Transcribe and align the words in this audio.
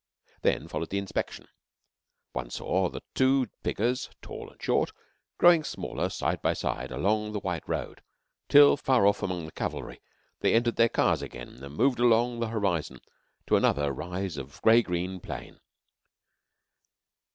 Then 0.41 0.67
followed 0.67 0.89
the 0.89 0.97
inspection, 0.97 1.43
and 1.43 1.49
one 2.33 2.49
saw 2.49 2.89
the 2.89 3.03
two 3.13 3.49
figures, 3.61 4.09
tall 4.23 4.49
and 4.49 4.59
short, 4.59 4.91
growing 5.37 5.63
smaller 5.63 6.09
side 6.09 6.41
by 6.41 6.53
side 6.53 6.89
along 6.89 7.33
the 7.33 7.39
white 7.39 7.69
road, 7.69 8.01
till 8.49 8.75
far 8.77 9.05
off 9.05 9.21
among 9.21 9.45
the 9.45 9.51
cavalry 9.51 10.01
they 10.39 10.55
entered 10.55 10.75
their 10.77 10.89
cars 10.89 11.21
again, 11.21 11.63
and 11.63 11.75
moved 11.75 11.99
along 11.99 12.39
the 12.39 12.47
horizon 12.47 12.99
to 13.45 13.55
another 13.55 13.91
rise 13.93 14.37
of 14.37 14.59
grey 14.63 14.81
green 14.81 15.19
plain. 15.19 15.59